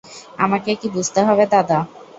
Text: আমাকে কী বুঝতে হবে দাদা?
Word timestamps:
আমাকে 0.37 0.71
কী 0.75 0.87
বুঝতে 0.95 1.19
হবে 1.27 1.43
দাদা? 1.53 1.79